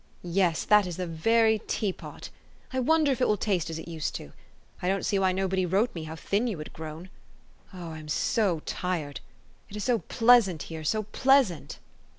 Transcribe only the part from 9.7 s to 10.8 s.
is so pleasant